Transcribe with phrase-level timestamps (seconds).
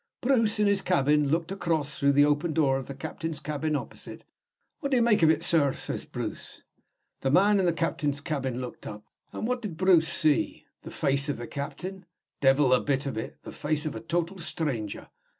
[0.21, 4.23] Bruce, in his cabin, looked across through the open door of the captain's cabin opposite.
[4.79, 6.63] 'What do you make it, sir?' says Brace.
[7.19, 9.05] The man in the captain's cabin looked up.
[9.31, 10.65] And what did Bruce see?
[10.81, 12.07] The face of the captain?
[12.39, 15.09] Devil a bit of it the face of a total stranger!